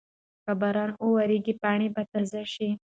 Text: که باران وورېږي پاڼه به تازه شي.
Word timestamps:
که 0.45 0.51
باران 0.61 0.89
وورېږي 1.05 1.53
پاڼه 1.61 1.87
به 1.95 2.01
تازه 2.11 2.41
شي. 2.53 2.69